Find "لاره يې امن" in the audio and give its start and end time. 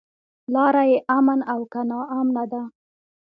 0.53-1.39